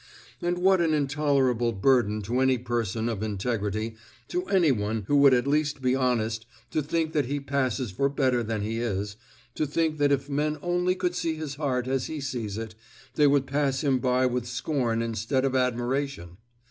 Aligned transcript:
And 0.41 0.57
what 0.57 0.81
an 0.81 0.95
intolerable 0.95 1.73
burden 1.73 2.23
to 2.23 2.39
any 2.39 2.57
person 2.57 3.07
of 3.07 3.21
integrity, 3.21 3.97
to 4.29 4.45
any 4.45 4.71
one 4.71 5.03
who 5.05 5.15
would 5.17 5.33
at 5.35 5.45
least 5.45 5.79
be 5.79 5.95
honest, 5.95 6.47
to 6.71 6.81
think 6.81 7.13
that 7.13 7.27
he 7.27 7.39
passes 7.39 7.91
for 7.91 8.09
better 8.09 8.41
than 8.41 8.63
he 8.63 8.79
is, 8.79 9.15
to 9.53 9.67
think 9.67 9.99
that 9.99 10.11
if 10.11 10.27
men 10.27 10.57
only 10.63 10.95
could 10.95 11.13
see 11.13 11.35
his 11.35 11.53
heart 11.53 11.87
as 11.87 12.07
he 12.07 12.19
sees 12.19 12.57
it, 12.57 12.73
they 13.13 13.27
would 13.27 13.45
pass 13.45 13.83
him 13.83 13.99
by 13.99 14.25
with 14.25 14.47
scorn 14.47 15.03
instead 15.03 15.45
of 15.45 15.55
admiration! 15.55 16.37